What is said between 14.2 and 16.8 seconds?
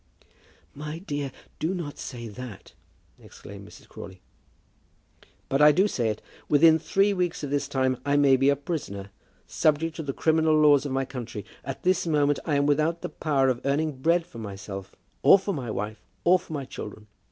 for myself, or for my wife, or for my